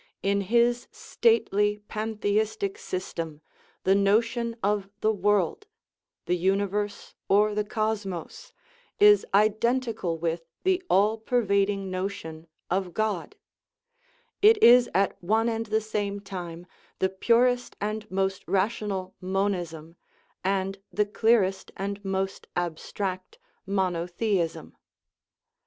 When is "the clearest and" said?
20.91-22.03